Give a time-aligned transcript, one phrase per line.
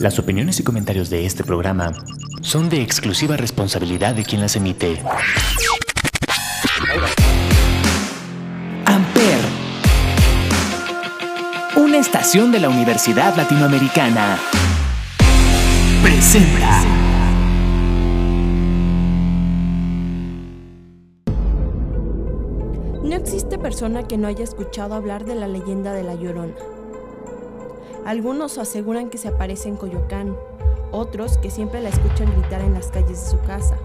[0.00, 1.92] Las opiniones y comentarios de este programa
[2.42, 5.02] son de exclusiva responsabilidad de quien las emite.
[8.84, 9.40] Amper,
[11.76, 14.38] una estación de la Universidad Latinoamericana,
[16.02, 16.82] presenta.
[23.02, 26.75] No existe persona que no haya escuchado hablar de la leyenda de la Llorona.
[28.06, 30.36] Algunos aseguran que se aparece en Coyoacán,
[30.92, 33.76] otros que siempre la escuchan gritar en las calles de su casa,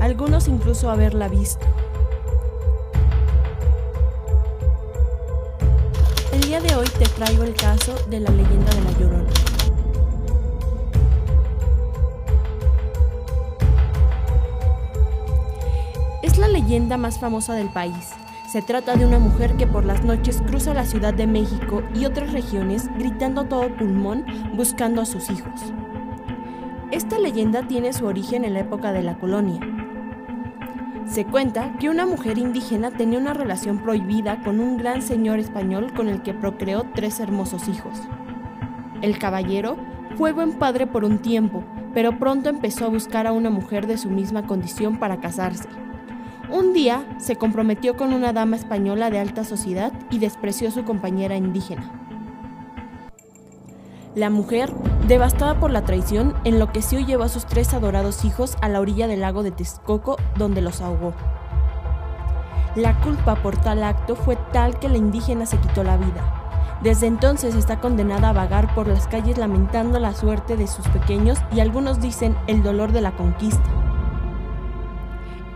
[0.00, 1.66] algunos incluso haberla visto.
[6.32, 9.30] El día de hoy te traigo el caso de la leyenda de la Llorona.
[16.22, 18.12] Es la leyenda más famosa del país.
[18.54, 22.04] Se trata de una mujer que por las noches cruza la Ciudad de México y
[22.04, 25.72] otras regiones gritando todo pulmón buscando a sus hijos.
[26.92, 29.58] Esta leyenda tiene su origen en la época de la colonia.
[31.04, 35.92] Se cuenta que una mujer indígena tenía una relación prohibida con un gran señor español
[35.92, 38.02] con el que procreó tres hermosos hijos.
[39.02, 39.78] El caballero
[40.16, 43.98] fue buen padre por un tiempo, pero pronto empezó a buscar a una mujer de
[43.98, 45.68] su misma condición para casarse.
[46.54, 50.84] Un día se comprometió con una dama española de alta sociedad y despreció a su
[50.84, 51.90] compañera indígena.
[54.14, 54.72] La mujer,
[55.08, 59.08] devastada por la traición, enloqueció y llevó a sus tres adorados hijos a la orilla
[59.08, 61.12] del lago de Texcoco, donde los ahogó.
[62.76, 66.78] La culpa por tal acto fue tal que la indígena se quitó la vida.
[66.84, 71.36] Desde entonces está condenada a vagar por las calles lamentando la suerte de sus pequeños
[71.52, 73.83] y algunos dicen el dolor de la conquista.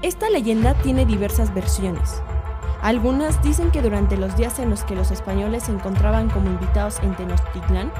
[0.00, 2.22] Esta leyenda tiene diversas versiones.
[2.82, 7.00] Algunas dicen que durante los días en los que los españoles se encontraban como invitados
[7.02, 7.90] en Tenochtitlán,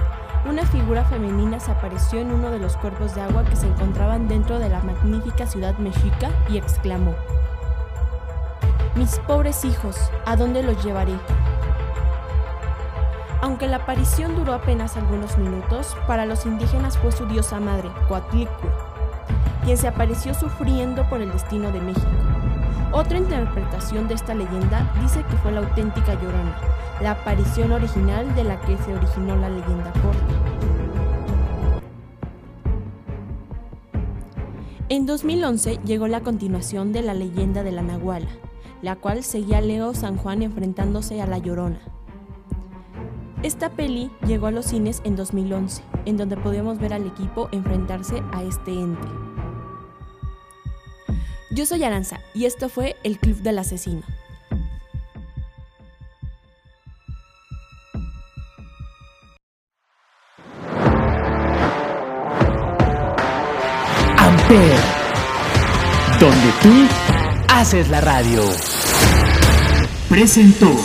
[0.49, 4.29] una figura femenina se apareció en uno de los cuerpos de agua que se encontraban
[4.29, 7.17] dentro de la magnífica ciudad mexica y exclamó,
[8.95, 11.15] Mis pobres hijos, ¿a dónde los llevaré?
[13.41, 18.71] Aunque la aparición duró apenas algunos minutos, para los indígenas fue su diosa madre, Coatlicue,
[19.69, 22.09] quien se apareció sufriendo por el destino de México.
[22.91, 26.57] Otra interpretación de esta leyenda dice que fue la auténtica Llorona,
[27.03, 30.25] la aparición original de la que se originó la leyenda corta.
[34.89, 38.31] En 2011 llegó la continuación de la leyenda de la Nahuala,
[38.81, 41.81] la cual seguía a Leo San Juan enfrentándose a la Llorona.
[43.43, 48.23] Esta peli llegó a los cines en 2011, en donde podíamos ver al equipo enfrentarse
[48.33, 49.28] a este ente.
[51.59, 54.03] Yo soy Aranza y esto fue El Club del Asesino.
[64.19, 64.79] Amper,
[66.21, 66.87] donde tú
[67.49, 68.45] haces la radio.
[70.09, 70.77] Presentó.